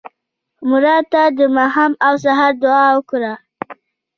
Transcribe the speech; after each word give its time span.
مړه 0.69 0.97
ته 1.11 1.21
د 1.37 1.39
ماښام 1.55 1.91
او 2.05 2.13
سهار 2.23 2.53
دعا 2.63 2.85
وکړه 2.97 3.33